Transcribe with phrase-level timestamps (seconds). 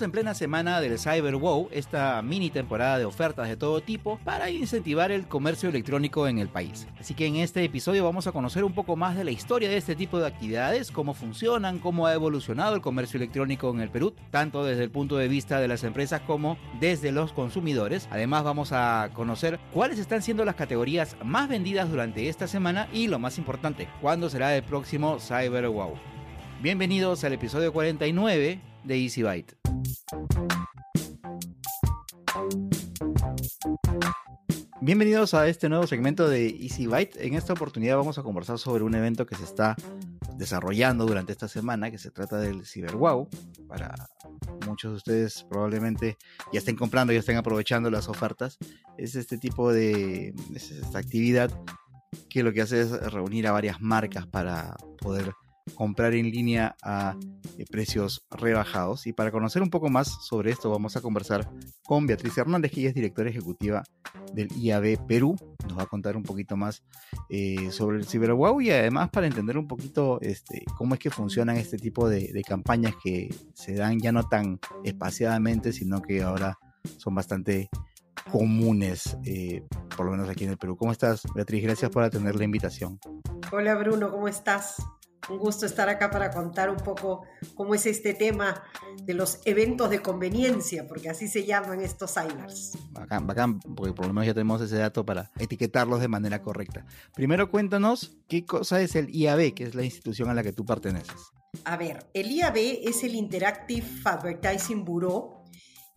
[0.00, 4.18] Estamos en plena semana del Cyber Wow, esta mini temporada de ofertas de todo tipo
[4.24, 6.86] para incentivar el comercio electrónico en el país.
[6.98, 9.76] Así que en este episodio vamos a conocer un poco más de la historia de
[9.76, 14.14] este tipo de actividades, cómo funcionan, cómo ha evolucionado el comercio electrónico en el Perú,
[14.30, 18.08] tanto desde el punto de vista de las empresas como desde los consumidores.
[18.10, 23.08] Además vamos a conocer cuáles están siendo las categorías más vendidas durante esta semana y
[23.08, 25.92] lo más importante, cuándo será el próximo Cyber Wow.
[26.62, 29.59] Bienvenidos al episodio 49 de Easy Byte.
[34.80, 37.24] Bienvenidos a este nuevo segmento de Easy Byte.
[37.24, 39.76] En esta oportunidad vamos a conversar sobre un evento que se está
[40.36, 43.28] desarrollando durante esta semana, que se trata del CyberWow.
[43.68, 43.94] Para
[44.66, 46.18] muchos de ustedes probablemente
[46.52, 48.58] ya estén comprando, ya estén aprovechando las ofertas.
[48.98, 50.34] Es este tipo de
[50.94, 51.52] actividad
[52.28, 55.32] que lo que hace es reunir a varias marcas para poder
[55.74, 57.16] comprar en línea a
[57.58, 59.06] eh, precios rebajados.
[59.06, 61.50] Y para conocer un poco más sobre esto vamos a conversar
[61.84, 63.82] con Beatriz Hernández, que ella es directora ejecutiva
[64.32, 65.36] del IAB Perú.
[65.68, 66.82] Nos va a contar un poquito más
[67.28, 71.56] eh, sobre el CiberWow y además para entender un poquito este, cómo es que funcionan
[71.56, 76.58] este tipo de, campañas que se dan ya no tan espaciadamente, sino que ahora
[76.96, 77.68] son bastante
[78.32, 79.62] comunes, eh,
[79.96, 80.76] por lo menos aquí en el Perú.
[80.76, 81.62] ¿Cómo estás, Beatriz?
[81.62, 82.98] Gracias por atender la invitación.
[83.52, 84.76] Hola, Bruno, ¿cómo estás?
[85.28, 88.62] Un gusto estar acá para contar un poco cómo es este tema
[89.04, 92.72] de los eventos de conveniencia, porque así se llaman estos cybers.
[92.90, 96.84] Bacán, bacán, porque por lo menos ya tenemos ese dato para etiquetarlos de manera correcta.
[97.14, 100.64] Primero cuéntanos qué cosa es el IAB, que es la institución a la que tú
[100.64, 101.32] perteneces.
[101.64, 105.39] A ver, el IAB es el Interactive Advertising Bureau,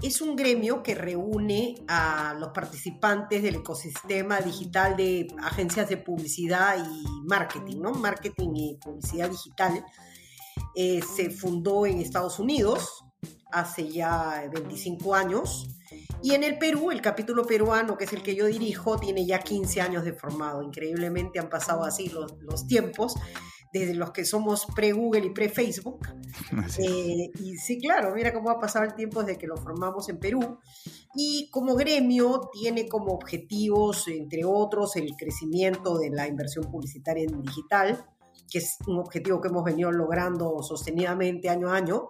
[0.02, 6.78] es un gremio que reúne a los participantes del ecosistema digital de agencias de publicidad
[6.78, 7.92] y marketing, ¿no?
[7.92, 9.86] Marketing y publicidad digital.
[10.76, 13.06] Eh, se fundó en Estados Unidos
[13.52, 15.70] hace ya 25 años.
[16.22, 19.40] Y en el Perú, el capítulo peruano, que es el que yo dirijo, tiene ya
[19.40, 20.64] 15 años de formado.
[20.64, 23.14] Increíblemente han pasado así los, los tiempos
[23.74, 26.08] desde los que somos pre-Google y pre-Facebook.
[26.78, 30.20] Eh, y sí, claro, mira cómo ha pasado el tiempo desde que lo formamos en
[30.20, 30.60] Perú.
[31.16, 37.42] Y como gremio tiene como objetivos, entre otros, el crecimiento de la inversión publicitaria en
[37.42, 38.06] digital,
[38.50, 42.10] que es un objetivo que hemos venido logrando sostenidamente año a año.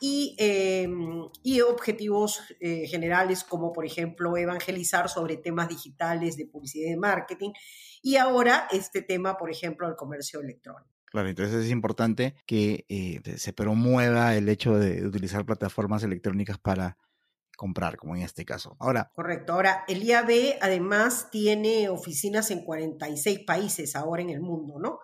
[0.00, 6.86] Y, em, y objetivos eh, generales como, por ejemplo, evangelizar sobre temas digitales de publicidad
[6.86, 7.50] y de marketing
[8.02, 10.88] y ahora este tema, por ejemplo, del comercio electrónico.
[11.06, 16.96] Claro, entonces es importante que eh, se promueva el hecho de utilizar plataformas electrónicas para
[17.56, 18.76] comprar, como en este caso.
[18.78, 19.10] Ahora.
[19.14, 19.52] Correcto.
[19.52, 25.00] Ahora, el IAB además tiene oficinas en 46 países ahora en el mundo, ¿no?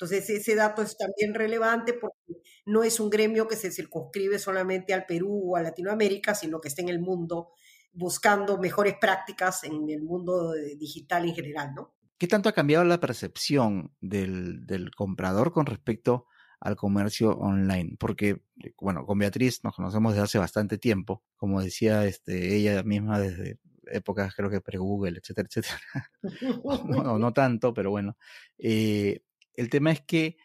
[0.00, 4.94] Entonces, ese dato es también relevante porque no es un gremio que se circunscribe solamente
[4.94, 7.48] al Perú o a Latinoamérica, sino que está en el mundo
[7.92, 11.96] buscando mejores prácticas en el mundo digital en general, ¿no?
[12.16, 16.26] ¿Qué tanto ha cambiado la percepción del, comprador con respecto
[16.60, 17.96] al comercio online?
[17.98, 22.84] Porque, eh, bueno, con Beatriz nos conocemos desde hace bastante tiempo, como decía este, ella
[22.84, 23.58] misma desde
[23.90, 25.80] épocas creo que pre-Google, etcétera, etcétera.
[26.88, 28.16] no, no, tanto, pero bueno.
[28.58, 29.22] Eh,
[29.58, 30.36] el tema es que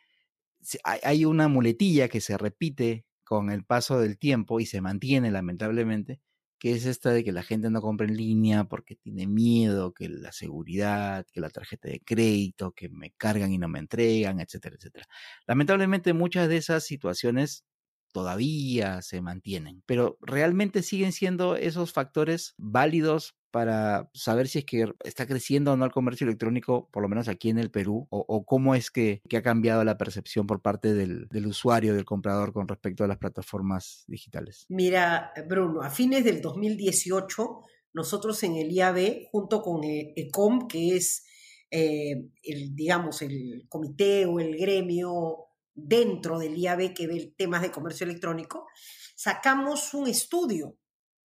[0.84, 6.22] hay una muletilla que se repite con el paso del tiempo y se mantiene lamentablemente,
[6.58, 10.10] que es esta de que la gente no compra en línea porque tiene miedo, que
[10.10, 14.78] la seguridad, que la tarjeta de crédito, que me cargan y no me entregan, etcétera,
[14.78, 15.06] etcétera.
[15.46, 17.66] Lamentablemente muchas de esas situaciones
[18.14, 24.92] todavía se mantienen, pero realmente siguen siendo esos factores válidos para saber si es que
[25.04, 28.46] está creciendo o no el comercio electrónico, por lo menos aquí en el Perú, o,
[28.46, 33.04] cómo es que, ha cambiado la percepción por parte del, usuario, del comprador con respecto
[33.04, 34.66] a las plataformas digitales.
[34.70, 37.62] Mira, Bruno, a fines del 2018,
[37.94, 41.24] nosotros en el IAB, junto con ECOM, que es
[41.70, 47.72] eh, el, digamos, el comité o el gremio dentro del IAB que ve temas de
[47.72, 48.68] comercio electrónico,
[49.16, 50.78] sacamos un estudio,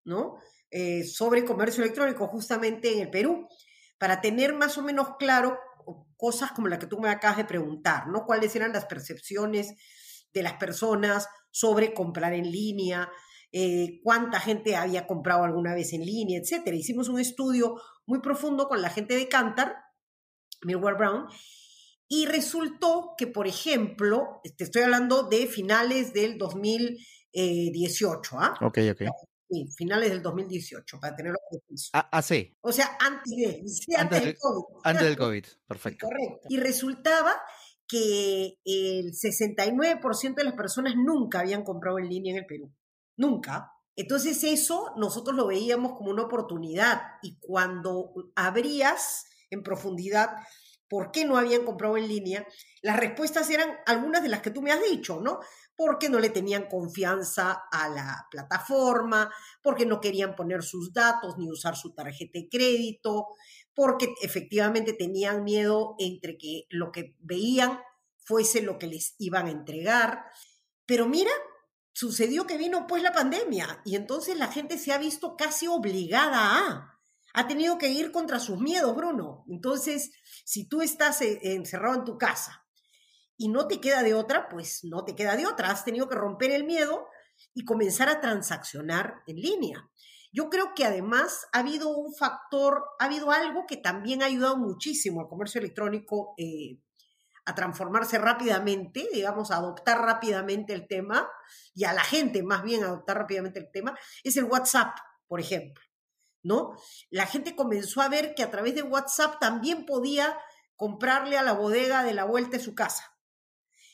[0.03, 0.38] ¿no?
[0.69, 3.47] Eh, sobre comercio electrónico justamente en el Perú,
[3.97, 5.57] para tener más o menos claro
[6.15, 8.25] cosas como la que tú me acabas de preguntar, ¿no?
[8.25, 9.73] ¿Cuáles eran las percepciones
[10.33, 13.11] de las personas sobre comprar en línea?
[13.51, 16.75] eh, cuánta gente había comprado alguna vez en línea, etcétera.
[16.75, 19.75] Hicimos un estudio muy profundo con la gente de Cantar,
[20.63, 21.27] Millward Brown,
[22.13, 28.53] y resultó que, por ejemplo, te estoy hablando de finales del 2018, ¿ah?
[28.59, 29.03] Ok, ok.
[29.49, 31.89] Sí, finales del 2018, para tenerlo preciso.
[31.93, 32.53] Ah, ah, sí.
[32.59, 33.63] O sea, antes, de,
[33.97, 34.63] antes, del COVID.
[34.83, 36.07] Antes del COVID, perfecto.
[36.07, 36.47] Correcto.
[36.49, 37.33] Y resultaba
[37.87, 42.73] que el 69% de las personas nunca habían comprado en línea en el Perú.
[43.15, 43.71] Nunca.
[43.95, 50.31] Entonces eso nosotros lo veíamos como una oportunidad y cuando abrías en profundidad
[50.91, 52.45] por qué no habían comprado en línea,
[52.81, 55.39] las respuestas eran algunas de las que tú me has dicho, ¿no?
[55.73, 59.33] Porque no le tenían confianza a la plataforma,
[59.63, 63.27] porque no querían poner sus datos ni usar su tarjeta de crédito,
[63.73, 67.79] porque efectivamente tenían miedo entre que lo que veían
[68.17, 70.25] fuese lo que les iban a entregar.
[70.85, 71.31] Pero mira,
[71.94, 76.57] sucedió que vino pues la pandemia y entonces la gente se ha visto casi obligada
[76.57, 77.00] a,
[77.33, 79.45] ha tenido que ir contra sus miedos, Bruno.
[79.48, 80.12] Entonces,
[80.45, 82.66] si tú estás eh, encerrado en tu casa
[83.38, 86.16] y no te queda de otra, pues no te queda de otra, has tenido que
[86.16, 87.07] romper el miedo
[87.54, 89.89] y comenzar a transaccionar en línea.
[90.33, 94.57] Yo creo que además ha habido un factor, ha habido algo que también ha ayudado
[94.57, 96.80] muchísimo al comercio electrónico eh,
[97.45, 101.28] a transformarse rápidamente, digamos, a adoptar rápidamente el tema,
[101.74, 104.95] y a la gente más bien a adoptar rápidamente el tema, es el WhatsApp,
[105.28, 105.83] por ejemplo,
[106.43, 106.75] ¿no?
[107.09, 110.38] La gente comenzó a ver que a través de WhatsApp también podía
[110.75, 113.17] comprarle a la bodega de la vuelta de su casa,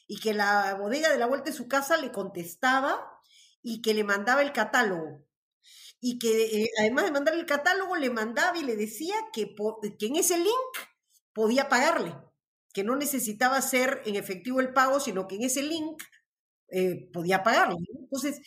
[0.08, 3.20] y que la bodega de la vuelta de su casa le contestaba
[3.62, 5.26] y que le mandaba el catálogo.
[6.00, 9.54] Y que eh, además de mandar el catálogo, le mandaba y le decía que,
[10.00, 10.78] que en ese link
[11.34, 12.16] podía pagarle
[12.78, 16.00] que no necesitaba ser en efectivo el pago, sino que en ese link
[16.70, 17.76] eh, podía pagarlo.
[18.00, 18.40] Entonces,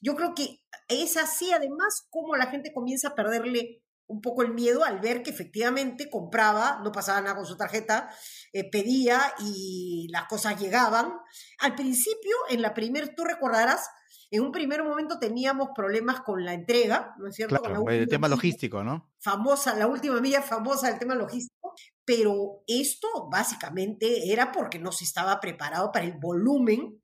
[0.00, 4.52] yo creo que es así además como la gente comienza a perderle un poco el
[4.52, 8.10] miedo al ver que efectivamente compraba, no pasaba nada con su tarjeta,
[8.52, 11.12] eh, pedía y las cosas llegaban.
[11.60, 13.88] Al principio, en la primer, tú recordarás,
[14.30, 17.60] en un primer momento teníamos problemas con la entrega, ¿no es cierto?
[17.60, 19.12] Claro, el tema logístico, ¿no?
[19.20, 21.72] Famosa, la última milla famosa del tema logístico,
[22.04, 27.02] pero esto básicamente era porque no se estaba preparado para el volumen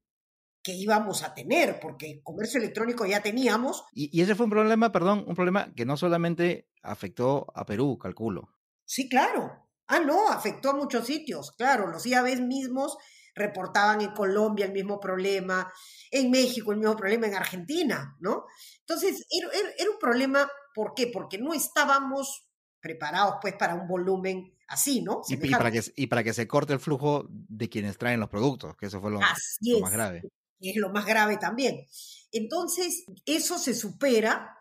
[0.62, 3.84] que íbamos a tener, porque comercio electrónico ya teníamos.
[3.92, 8.54] Y, ese fue un problema, perdón, un problema que no solamente afectó a Perú, calculo.
[8.84, 9.68] Sí, claro.
[9.86, 11.88] Ah, no, afectó a muchos sitios, claro.
[11.88, 12.96] Los IABs mismos
[13.34, 15.72] reportaban en Colombia el mismo problema,
[16.10, 18.44] en México el mismo problema, en Argentina, ¿no?
[18.80, 21.08] Entonces, era un problema, ¿por qué?
[21.08, 22.48] Porque no estábamos
[22.80, 25.22] preparados pues para un volumen así, ¿no?
[25.28, 28.76] Y, para que, y para que se corte el flujo de quienes traen los productos,
[28.76, 30.22] que eso fue lo, más grave.
[30.60, 31.86] Es lo más grave también.
[32.32, 34.56] Entonces, eso se supera,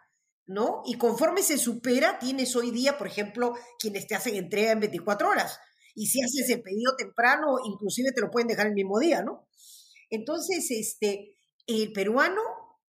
[0.45, 0.81] ¿no?
[0.85, 5.29] Y conforme se supera, tienes hoy día, por ejemplo, quienes te hacen entrega en 24
[5.29, 5.59] horas.
[5.95, 9.47] Y si haces el pedido temprano, inclusive te lo pueden dejar el mismo día, ¿no?
[10.09, 11.35] Entonces, este,
[11.67, 12.41] el peruano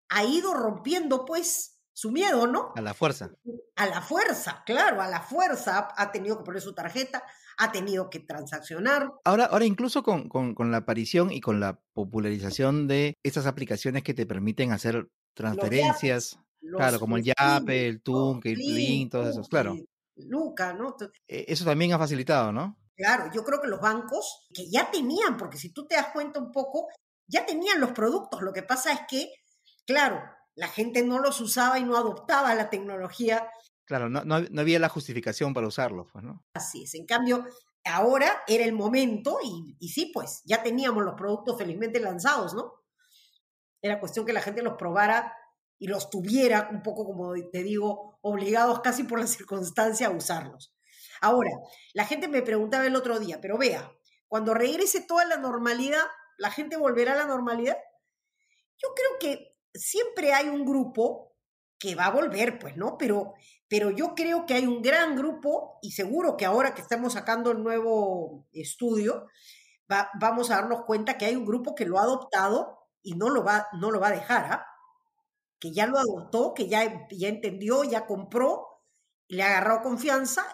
[0.08, 2.74] ha ido rompiendo, pues, su miedo, ¿no?
[2.76, 3.30] A la fuerza.
[3.74, 5.88] A la fuerza, claro, a la fuerza.
[5.96, 7.24] Ha tenido que poner su tarjeta,
[7.56, 9.14] ha tenido que transaccionar.
[9.24, 14.12] Ahora, ahora incluso con, con, la aparición y con la popularización de estas aplicaciones que
[14.12, 19.74] te permiten hacer transferencias, claro, como el Yape, el Tunk, el Link, todos esos, claro.
[20.16, 20.96] Luca, ¿no?
[21.26, 22.78] E, eso también ha facilitado, ¿no?
[22.94, 26.40] Claro, yo creo que los bancos que ya tenían, porque si tú te das cuenta
[26.40, 26.88] un poco,
[27.26, 28.42] ya tenían los productos.
[28.42, 29.32] Lo que pasa es que,
[29.86, 30.20] claro,
[30.56, 33.48] la gente no los usaba y no adoptaba la tecnología.
[33.84, 36.44] Claro, no, no, había la justificación para usarlo, pues, ¿no?
[36.54, 36.94] Así es.
[36.94, 37.44] En cambio,
[37.84, 42.72] ahora era el momento y, y sí, pues ya teníamos los productos felizmente lanzados, ¿no?
[43.80, 45.32] Era cuestión que la gente los probara
[45.78, 50.74] y los tuviera un poco, como te digo, obligados casi por la circunstancia a usarlos.
[51.20, 51.50] Ahora,
[51.94, 53.90] la gente me preguntaba el otro día, pero vea,
[54.26, 56.02] cuando regrese toda la normalidad,
[56.38, 57.76] ¿la gente volverá a la normalidad?
[58.78, 61.34] Yo creo que siempre hay un grupo
[61.78, 62.96] que va a volver, pues, ¿no?
[62.98, 63.34] Pero,
[63.68, 67.50] pero yo creo que hay un gran grupo y seguro que ahora que estamos sacando
[67.50, 69.26] el nuevo estudio,
[70.20, 73.44] vamos a darnos cuenta que hay un grupo que lo ha adoptado y no lo
[73.44, 74.66] va, no lo va a dejar, ¿ah?
[75.58, 78.82] Que ya lo adoptó, que ya, ya entendió, ya compró,
[79.28, 80.44] le ha agarrado confianza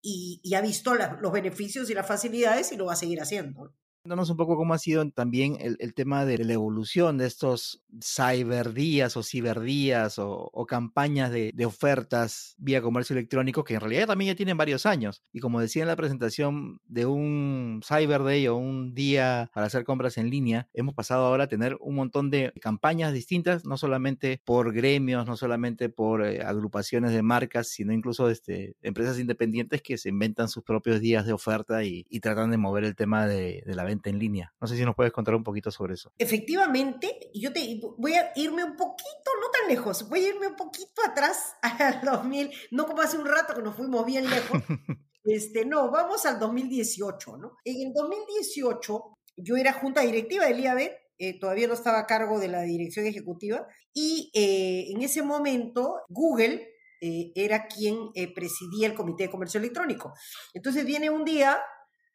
[0.00, 3.72] y, ha visto los beneficios y las facilidades y lo va a seguir haciendo.
[4.06, 9.22] Un poco cómo ha sido también el, tema de la evolución de estos cyberdías o
[9.22, 14.36] ciberdías o, o campañas de, de, ofertas vía comercio electrónico que en realidad también ya
[14.36, 15.22] tienen varios años.
[15.32, 19.84] Y como decía en la presentación de un Cyber Day o un día para hacer
[19.84, 24.42] compras en línea, hemos pasado ahora a tener un montón de campañas distintas, no solamente
[24.44, 29.96] por gremios, no solamente por eh, agrupaciones de marcas, sino incluso este, empresas independientes que
[29.96, 33.62] se inventan sus propios días de oferta y, y tratan de mover el tema de,
[33.64, 34.54] de la venta en línea.
[34.60, 36.12] No sé si nos puedes contar un poquito sobre eso.
[36.18, 40.56] Efectivamente, yo te voy a irme un poquito, no tan lejos, voy a irme un
[40.56, 44.62] poquito atrás al 2000, no como hace un rato que nos fuimos bien lejos.
[45.26, 47.56] Este, no, vamos al 2018, ¿no?
[47.64, 52.38] En el 2018 yo era junta directiva del IAB, eh, todavía no estaba a cargo
[52.38, 56.68] de la dirección ejecutiva, y eh, en ese momento Google
[57.00, 60.12] eh, era quien presidía el Comité de Comercio Electrónico.
[60.52, 61.58] Entonces viene un día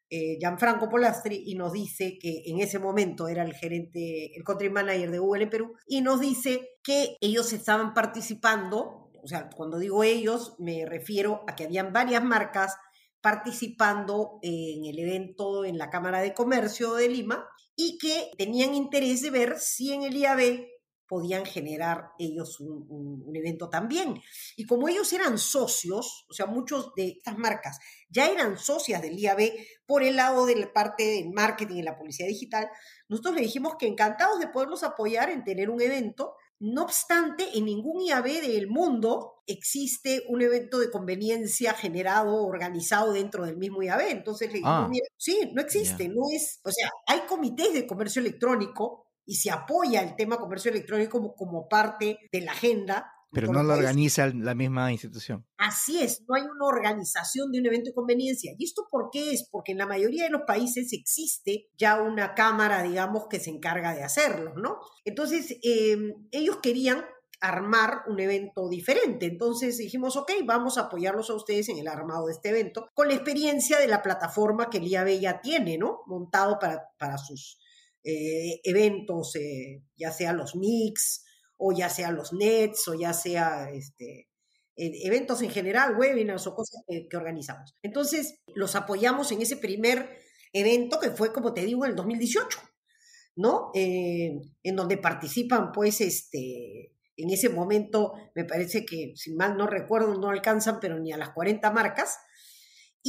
[0.10, 4.70] eh, Gianfranco Polastri y nos dice que en ese momento era el gerente, el country
[4.70, 10.04] manager de Google Perú, y nos dice que ellos estaban participando, o sea, cuando digo
[10.04, 12.76] ellos, me refiero a que habían varias marcas
[13.22, 19.22] participando en el evento en la Cámara de Comercio de Lima y que tenían interés
[19.22, 20.66] de ver si en el IAB
[21.10, 24.22] podían generar ellos un, evento también.
[24.56, 29.18] Y como ellos eran socios, o sea, muchos de estas marcas ya eran socias del
[29.18, 29.52] IAB
[29.86, 32.70] por el lado de la parte del marketing y la publicidad digital,
[33.08, 36.36] nosotros le dijimos que encantados de poderlos apoyar en tener un evento.
[36.60, 43.46] No obstante, en ningún IAB del mundo existe un evento de conveniencia generado, organizado dentro
[43.46, 44.10] del mismo IAB.
[44.10, 44.88] Entonces le dijimos, ah.
[44.90, 49.52] mira, sí, no existe, no es, o sea, hay comités de comercio electrónico y se
[49.52, 53.14] apoya el tema comercio electrónico como, parte de la agenda.
[53.32, 55.46] Pero no lo organiza la misma institución.
[55.60, 58.54] Así es, no hay una organización de un evento de conveniencia.
[58.58, 59.48] ¿Y esto por qué es?
[59.52, 63.94] Porque en la mayoría de los países existe ya una cámara, digamos, que se encarga
[63.94, 64.80] de hacerlo, ¿no?
[65.06, 67.06] Entonces, em, ellos querían
[67.40, 69.28] armar un evento diferente.
[69.28, 73.10] Entonces dijimos, ok, vamos a apoyarlos a ustedes en el armado de este evento, con
[73.10, 76.00] la experiencia de la plataforma que el IAB ya tiene, ¿no?
[76.08, 77.60] Montado para, para sus
[78.04, 81.26] eh, eventos, eh, ya sea los mix
[81.58, 84.30] o ya sea los nets o ya sea este,
[84.80, 87.76] eventos en general, webinars o cosas que, organizamos.
[87.82, 90.18] Entonces, los apoyamos en ese primer
[90.54, 92.60] evento que fue, como te digo, en el 2018,
[93.36, 93.72] ¿no?
[93.76, 99.68] Eh, en donde participan, pues, este, en ese momento, me parece que, si mal no
[99.68, 102.18] recuerdo, no alcanzan, pero ni a las 40 marcas.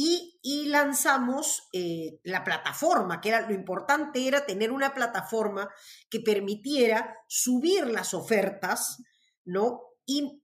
[0.03, 5.69] Y, lanzamos eh, la plataforma, que era lo importante era tener una plataforma
[6.09, 8.97] que permitiera subir las ofertas,
[9.45, 9.81] ¿no?
[10.05, 10.41] Y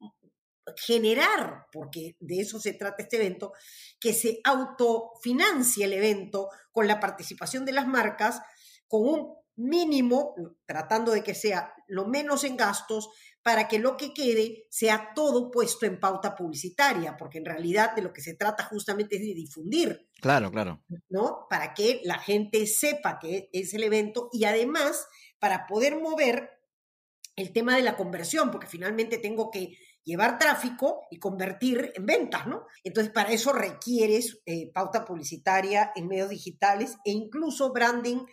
[0.76, 3.54] generar, porque de eso se trata este evento,
[4.00, 8.42] que se autofinancie el evento con la participación de las marcas,
[8.88, 10.36] con un mínimo,
[10.66, 13.10] tratando de que sea lo menos en gastos,
[13.44, 18.02] para que lo que quede sea todo puesto en pauta publicitaria, porque en realidad de
[18.02, 20.10] lo que se trata justamente es de difundir.
[20.22, 20.84] Claro, claro.
[21.10, 21.48] ¿No?
[21.50, 25.08] Para que la gente sepa que es el evento y además
[25.40, 26.50] para poder mover
[27.38, 32.48] el tema de la conversión, porque finalmente tengo que llevar tráfico y convertir en ventas,
[32.48, 32.66] ¿no?
[32.84, 38.26] Entonces, para eso requieres eh, pauta publicitaria en medios digitales e incluso branding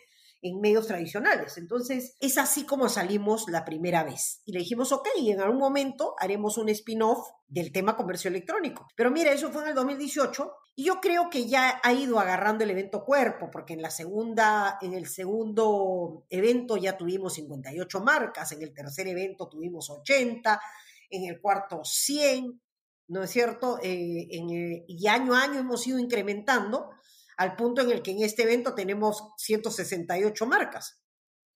[0.45, 1.57] en medios tradicionales.
[1.57, 4.43] Entonces, es así como salimos la primera vez.
[4.45, 8.87] Y le dijimos, ok, en algún momento haremos un spin-off del tema comercio electrónico.
[8.95, 12.63] Pero mira, eso fue en el 2018 y yo creo que ya ha ido agarrando
[12.63, 18.53] el evento cuerpo, porque en la segunda, en el segundo evento ya tuvimos 58 marcas,
[18.53, 20.61] en el tercer evento tuvimos 80,
[21.09, 22.61] en el cuarto 100,
[23.09, 23.79] ¿no es cierto?
[23.83, 26.91] Eh, en, eh, y año a año hemos ido incrementando
[27.37, 31.00] al punto en el que en este evento tenemos 168 marcas.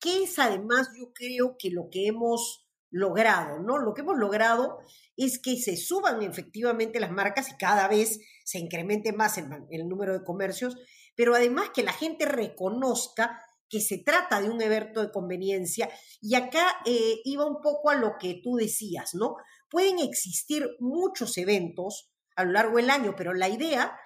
[0.00, 3.78] ¿Qué es además, yo creo que lo que hemos logrado, ¿no?
[3.78, 4.78] Lo que hemos logrado
[5.16, 10.12] es que se suban efectivamente las marcas y cada vez se incremente más el, número
[10.12, 10.76] de comercios,
[11.14, 15.90] pero además que la gente reconozca que se trata de un evento de conveniencia
[16.22, 19.36] y acá eh, iba un poco a lo que tú decías, ¿no?
[19.68, 23.98] Pueden existir muchos eventos a lo largo del año, pero la idea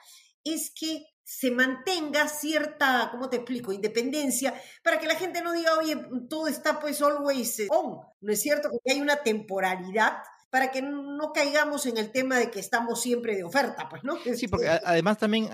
[0.43, 5.79] es que se mantenga cierta, ¿cómo te explico?, independencia, para que la gente no diga,
[5.79, 5.97] oye,
[6.29, 8.71] todo está pues always on, ¿no es cierto?
[8.71, 10.19] Porque hay una temporalidad
[10.53, 14.19] para que no caigamos en el tema de que estamos siempre de oferta, pues, ¿no?
[14.37, 15.49] Sí, porque además también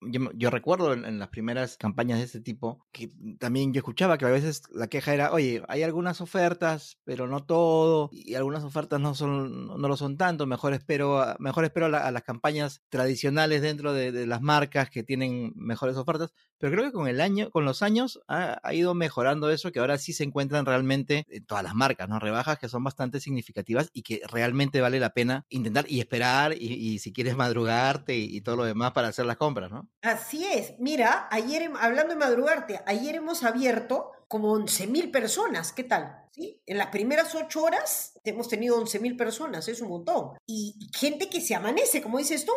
[0.00, 4.30] yo, recuerdo en, las primeras campañas de este tipo que también yo escuchaba que a
[4.30, 9.14] veces la queja era, oye, hay algunas ofertas, pero no todo, y algunas ofertas no
[9.14, 14.26] son, no lo son tanto, mejor espero, mejor espero a, las campañas tradicionales dentro de,
[14.26, 18.20] las marcas que tienen mejores ofertas, pero creo que con el año, con los años
[18.26, 22.08] ha, ha ido mejorando eso, que ahora sí se encuentran realmente en todas las marcas,
[22.08, 22.18] ¿no?
[22.18, 26.54] Rebajas que son bastante significativas y que realmente realmente vale la pena intentar y esperar
[26.54, 29.90] y, si quieres madrugarte y, todo lo demás para hacer las compras, ¿no?
[30.00, 30.72] Así es.
[30.78, 35.72] Mira, ayer, hablando de madrugarte, ayer hemos abierto como 11 mil personas.
[35.72, 36.24] ¿Qué tal?
[36.30, 36.62] ¿Sí?
[36.64, 40.38] En las primeras ocho horas hemos tenido 11 mil personas, es un montón.
[40.46, 42.52] Y gente que se amanece, como dices tú.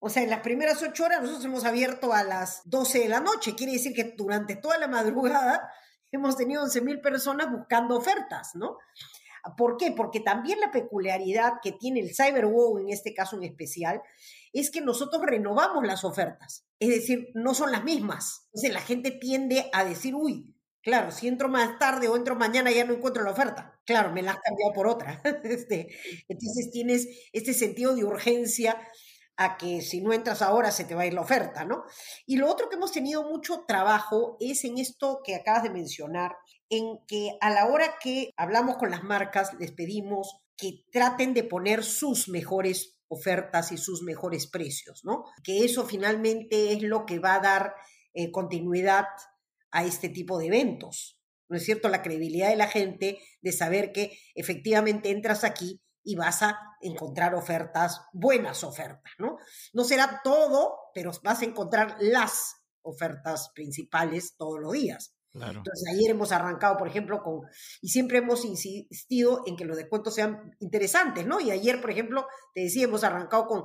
[0.00, 3.20] O sea, en las primeras ocho horas nosotros hemos abierto a las 12 de la
[3.20, 3.54] noche.
[3.54, 5.70] Quiere decir que durante toda la madrugada
[6.10, 8.78] hemos tenido 11 mil personas buscando ofertas, ¿no?
[9.56, 9.90] ¿Por qué?
[9.92, 14.00] Porque también la peculiaridad que tiene el CyberWow en este caso en especial
[14.52, 16.66] es que nosotros renovamos las ofertas.
[16.78, 18.46] Es decir, no son las mismas.
[18.46, 22.70] Entonces la gente tiende a decir, uy, claro, si entro más tarde o entro mañana
[22.70, 23.80] ya no encuentro la oferta.
[23.84, 25.20] Claro, me la has cambiado por otra.
[25.44, 25.88] Este,
[26.28, 28.80] entonces tienes este sentido de urgencia
[29.36, 31.84] a que si no entras ahora se te va a ir la oferta, ¿no?
[32.26, 36.36] Y lo otro que hemos tenido mucho trabajo es en esto que acabas de mencionar,
[36.72, 41.44] en que a la hora que hablamos con las marcas les pedimos que traten de
[41.44, 45.24] poner sus mejores ofertas y sus mejores precios, ¿no?
[45.44, 47.74] Que eso finalmente es lo que va a dar
[48.14, 49.04] eh, continuidad
[49.70, 51.20] a este tipo de eventos.
[51.50, 51.90] ¿No es cierto?
[51.90, 57.34] La credibilidad de la gente de saber que efectivamente entras aquí y vas a encontrar
[57.34, 59.36] ofertas, buenas ofertas, ¿no?
[59.74, 65.14] No será todo, pero vas a encontrar las ofertas principales todos los días.
[65.34, 67.40] Entonces, ayer hemos arrancado, por ejemplo, con,
[67.80, 71.40] y siempre hemos insistido en que los descuentos sean interesantes, ¿no?
[71.40, 73.64] Y ayer, por ejemplo, te decía, hemos arrancado con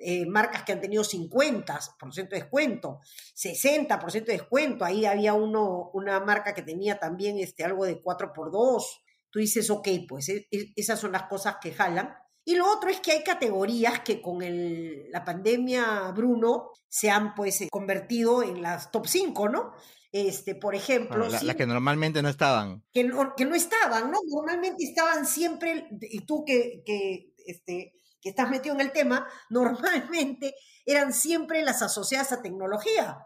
[0.00, 3.00] eh, marcas que han tenido 50% de descuento,
[3.34, 8.84] 60% de descuento, ahí había uno, una marca que tenía también este, algo de 4x2,
[9.30, 12.14] tú dices, ok, pues e, e, esas son las cosas que jalan.
[12.44, 17.34] Y lo otro es que hay categorías que con el, la pandemia, Bruno, se han
[17.34, 19.72] pues convertido en las top 5, ¿no?
[20.10, 21.28] Este, por ejemplo.
[21.28, 22.82] las que normalmente no estaban.
[22.92, 24.18] Que no, que no estaban, ¿no?
[24.26, 30.54] Normalmente estaban siempre, y tú que, que, este, que estás metido en el tema, normalmente
[30.86, 33.18] eran siempre las asociadas a tecnología,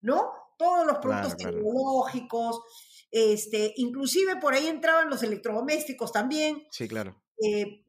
[0.00, 0.32] ¿no?
[0.56, 2.60] Todos los productos tecnológicos,
[3.10, 6.66] este, inclusive por ahí entraban los electrodomésticos también.
[6.70, 7.20] Sí, claro.
[7.42, 7.84] Eh,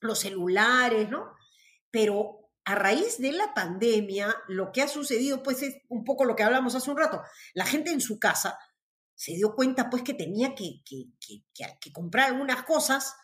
[0.00, 1.32] los celulares, ¿no?
[1.90, 6.36] Pero a raíz de la pandemia, lo que ha sucedido, pues es un poco lo
[6.36, 7.22] que hablamos hace un rato.
[7.54, 8.58] La gente en su casa
[9.14, 13.14] se dio cuenta, pues, que tenía que, que, comprar algunas cosas.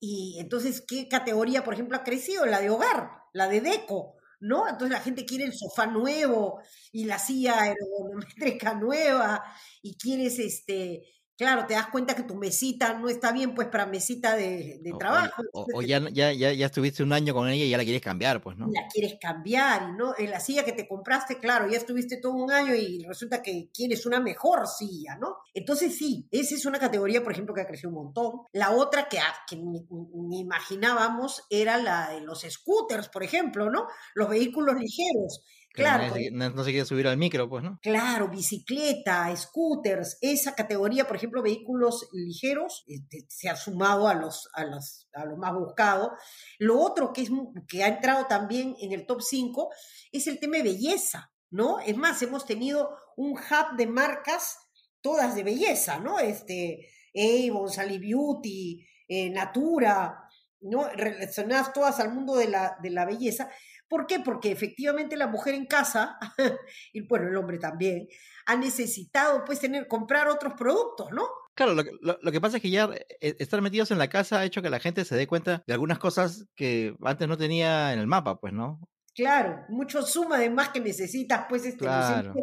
[0.00, 2.46] Y entonces, ¿qué categoría, por ejemplo, ha crecido?
[2.46, 4.68] La de hogar, la de deco, ¿no?
[4.68, 6.60] Entonces la gente quiere el sofá nuevo
[6.92, 9.42] y la silla aerométrica nueva
[9.82, 11.02] y quieres este
[11.36, 15.42] claro, te das cuenta que tu mesita no está bien, pues para mesita de, trabajo.
[15.52, 18.40] O, ya, ya, ya, ya, estuviste un año con ella y ya la quieres cambiar,
[18.40, 18.66] pues, ¿no?
[18.66, 22.32] La quieres cambiar, y no, en la silla que te compraste, claro, ya estuviste todo
[22.32, 25.36] un año y resulta que quieres una mejor silla, ¿no?
[25.52, 28.32] Entonces sí, esa es una categoría, por ejemplo, que ha crecido un montón.
[28.52, 33.70] La otra que, ah, que ni, ni imaginábamos era la de los scooters, por ejemplo,
[33.70, 33.86] ¿no?
[34.14, 35.42] Los vehículos ligeros
[35.76, 36.14] Claro.
[36.32, 37.78] No, se quiere subir al micro, pues, ¿no?
[37.82, 44.48] Claro, bicicleta, scooters, esa categoría, por ejemplo, vehículos ligeros, este, se ha sumado a los,
[44.54, 46.12] a los, a más buscados.
[46.58, 47.30] Lo otro que, es,
[47.68, 49.68] que ha entrado también en el top 5
[50.12, 51.78] es el tema de belleza, ¿no?
[51.80, 54.58] Es más, hemos tenido un hub de marcas,
[55.02, 56.18] todas de belleza, ¿no?
[56.18, 60.22] Este, Avon, Sally Beauty, eh, Natura,
[60.62, 60.88] ¿no?
[60.88, 63.50] Relacionadas todas al mundo de la, de la belleza
[63.88, 64.20] ¿Por qué?
[64.20, 66.18] Porque efectivamente la mujer en casa,
[66.92, 68.08] y bueno, el hombre también,
[68.46, 71.28] ha necesitado pues tener, comprar otros productos, ¿no?
[71.54, 74.60] Claro, lo, que pasa es que ya eh, estar metidos en la casa ha hecho
[74.60, 78.06] que la gente se dé cuenta de algunas cosas que antes no tenía en el
[78.06, 78.80] mapa, pues, ¿no?
[79.14, 82.34] Claro, mucho suma de más que necesitas, pues, este, claro.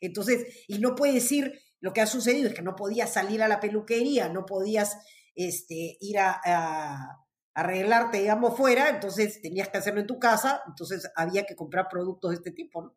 [0.00, 3.48] entonces, y no puedes ir, lo que ha sucedido es que no podías salir a
[3.48, 4.96] la peluquería, no podías
[5.34, 7.21] este, ir a
[7.54, 12.30] arreglarte, digamos, fuera, entonces tenías que hacerlo en tu casa, entonces había que comprar productos
[12.30, 12.94] de este tipo.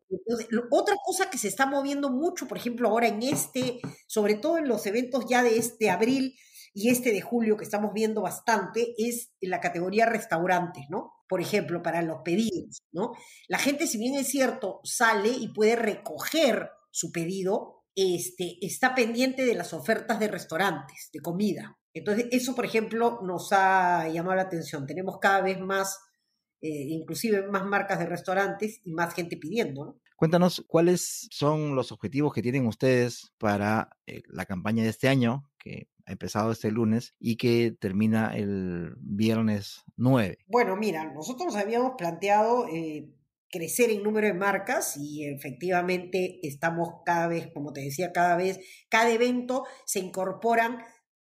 [0.70, 4.68] otra cosa que se está moviendo mucho, por ejemplo, ahora en este, sobre todo en
[4.68, 6.34] los eventos ya de este abril
[6.72, 11.14] y este de julio que estamos viendo bastante, es la categoría restaurantes, ¿no?
[11.28, 13.12] Por ejemplo, para los pedidos, ¿no?
[13.48, 19.44] La gente, si bien es cierto, sale y puede recoger su pedido, este, está pendiente
[19.44, 21.78] de las ofertas de restaurantes, de comida.
[21.98, 24.86] Entonces, eso, por ejemplo, nos ha llamado la atención.
[24.86, 25.98] Tenemos cada vez más,
[26.60, 30.00] eh, inclusive más marcas de restaurantes y más gente pidiendo, ¿no?
[30.14, 35.50] Cuéntanos cuáles son los objetivos que tienen ustedes para eh, la campaña de este año,
[35.58, 40.38] que ha empezado este lunes y que termina el viernes 9.
[40.48, 43.10] Bueno, mira, nosotros nos habíamos planteado eh,
[43.50, 48.60] crecer en número de marcas y efectivamente estamos cada vez, como te decía, cada vez,
[48.90, 50.78] cada evento se incorporan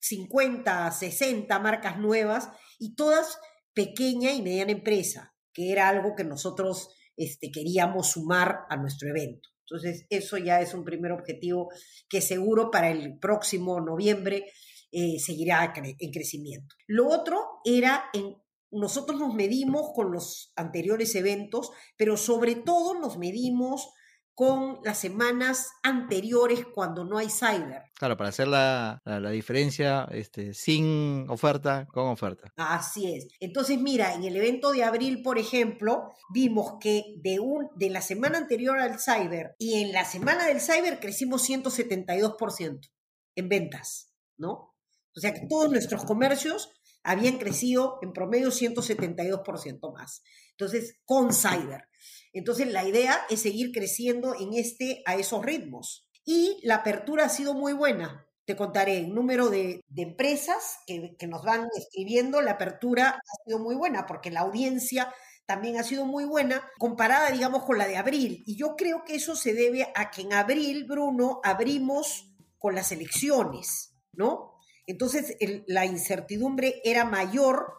[0.08, 3.40] 50, 60 marcas nuevas y todas
[3.74, 9.50] pequeña y mediana empresa, que era algo que nosotros este, queríamos sumar a nuestro evento.
[9.62, 11.70] Entonces, eso ya es un primer objetivo
[12.08, 14.46] que seguro para el próximo noviembre
[14.92, 16.76] eh, seguirá en crecimiento.
[16.88, 18.36] Lo otro era en
[18.72, 23.90] nosotros nos medimos con los anteriores eventos, pero sobre todo nos medimos
[24.36, 27.84] con las semanas anteriores cuando no hay cyber.
[27.94, 32.52] Claro, para hacer la, diferencia este, sin oferta, con oferta.
[32.58, 33.28] Así es.
[33.40, 38.02] Entonces, mira, en el evento de abril, por ejemplo, vimos que de, un, de la
[38.02, 42.92] semana anterior al cyber y en la semana del cyber crecimos 172%
[43.36, 44.76] en ventas, ¿no?
[45.16, 50.24] O sea que todos nuestros comercios habían crecido en promedio 172% más.
[50.58, 51.90] Entonces, con cyber.
[52.34, 56.10] Entonces, la idea es seguir creciendo en este, a esos ritmos.
[56.26, 58.28] Y la apertura ha sido muy buena.
[58.46, 62.42] Te contaré el número de, empresas que, nos van escribiendo.
[62.42, 65.14] La apertura ha sido muy buena porque la audiencia
[65.46, 68.44] también ha sido muy buena comparada, digamos, con la de abril.
[68.46, 72.92] Y yo creo que eso se debe a que en abril, Bruno, abrimos con las
[72.92, 74.56] elecciones, ¿no?
[74.88, 75.36] Entonces
[75.68, 77.74] la incertidumbre era mayor,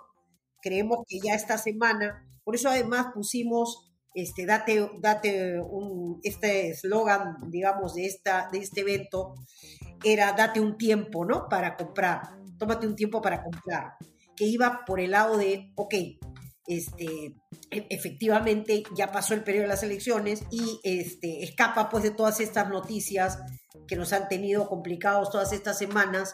[0.61, 7.35] creemos que ya esta semana, por eso además pusimos, este, date, date un, este eslogan,
[7.51, 9.35] digamos, de, esta, de este evento,
[10.05, 11.49] era date un tiempo, ¿no?
[11.49, 12.21] Para comprar,
[12.57, 13.95] tómate un tiempo para comprar,
[14.37, 15.95] que iba por el lado de, ok,
[16.69, 17.35] este,
[17.73, 22.39] e, efectivamente ya pasó el periodo de las elecciones y este, escapa pues de todas
[22.39, 23.41] estas noticias
[23.89, 26.33] que nos han tenido complicados todas estas semanas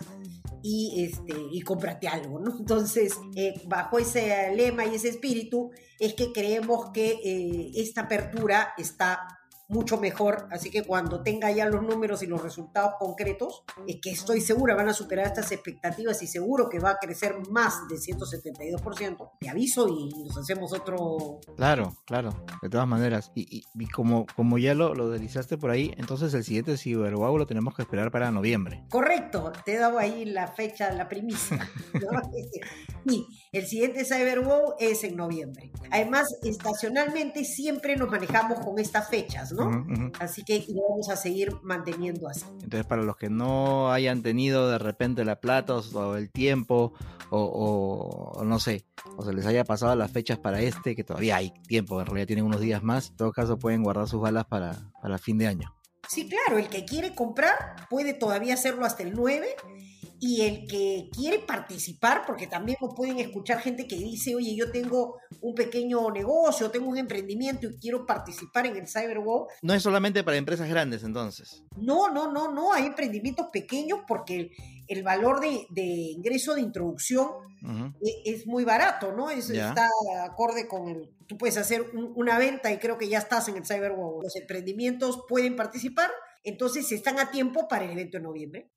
[0.62, 2.56] y, este, y cómprate algo, ¿no?
[2.58, 8.74] Entonces, eh, bajo ese lema y ese espíritu, es que creemos que eh, esta apertura
[8.78, 9.41] está
[9.72, 10.46] mucho mejor.
[10.50, 14.74] Así que cuando tenga ya los números y los resultados concretos, es que estoy segura
[14.74, 19.30] van a superar estas expectativas y seguro que va a crecer más de 172%.
[19.40, 21.40] Te aviso y nos hacemos otro.
[21.56, 23.32] Claro, claro, de todas maneras.
[23.34, 27.74] Y, como, como ya lo, lo deslizaste por ahí, entonces el siguiente CyberWow lo tenemos
[27.74, 28.84] que esperar para noviembre.
[28.90, 31.68] Correcto, te he dado ahí la fecha, la primicia.
[33.06, 35.72] sí, el siguiente CyberWow es en noviembre.
[35.90, 39.61] Además, estacionalmente siempre nos manejamos con estas fechas, ¿no?
[40.18, 42.44] Así que lo vamos a seguir manteniendo así.
[42.62, 46.92] Entonces, para los que no hayan tenido de repente la plata o el tiempo,
[47.30, 48.84] o, no sé,
[49.16, 52.26] o se les haya pasado las fechas para este, que todavía hay tiempo, en realidad
[52.26, 55.46] tienen unos días más, en todo caso pueden guardar sus balas para, para fin de
[55.46, 55.74] año.
[56.08, 59.46] Sí, claro, el que quiere comprar puede todavía hacerlo hasta el 9
[60.24, 64.70] y el que quiere participar, porque también nos pueden escuchar gente que dice, oye, yo
[64.70, 69.48] tengo un pequeño negocio, tengo un emprendimiento y quiero participar en el Cyberwall.
[69.62, 71.64] No es solamente para empresas grandes entonces.
[71.76, 74.52] No, no, no, no, hay emprendimientos pequeños porque
[74.86, 77.28] el, valor de, ingreso de introducción
[78.00, 79.28] e, es, muy barato, ¿no?
[79.28, 79.88] Es, está
[80.22, 81.10] acorde con el...
[81.26, 84.22] Tú puedes hacer una venta y creo que ya estás en el Cyberwall.
[84.22, 86.12] Los emprendimientos pueden participar,
[86.44, 88.70] entonces están a tiempo para el evento de noviembre.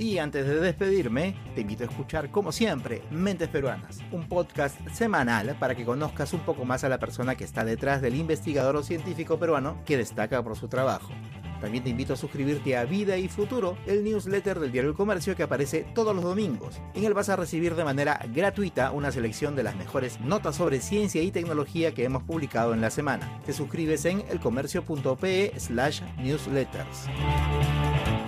[0.00, 5.54] Y antes de despedirme, te invito a escuchar, como siempre, Mentes Peruanas, un podcast semanal
[5.60, 8.82] para que conozcas un poco más a la persona que está detrás del investigador o
[8.82, 11.12] científico peruano que destaca por su trabajo.
[11.60, 15.36] También te invito a suscribirte a Vida y Futuro, el newsletter del diario El Comercio
[15.36, 16.80] que aparece todos los domingos.
[16.94, 20.80] En él vas a recibir de manera gratuita una selección de las mejores notas sobre
[20.80, 23.38] ciencia y tecnología que hemos publicado en la semana.
[23.44, 27.06] Te suscribes en elcomercio.pe slash newsletters.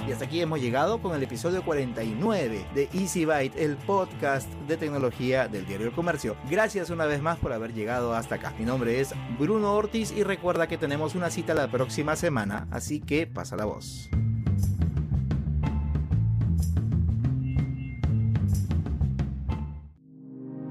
[0.06, 4.76] Y hasta aquí hemos llegado con el episodio 49 de Easy Byte, el podcast de
[4.76, 6.36] tecnología del diario El Comercio.
[6.50, 8.52] Gracias una vez más por haber llegado hasta acá.
[8.58, 13.00] Mi nombre es Bruno Ortiz y recuerda que tenemos una cita la próxima semana, así
[13.00, 14.10] que pasa la voz.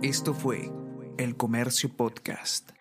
[0.01, 0.69] Esto fue
[1.17, 2.71] El Comercio Podcast.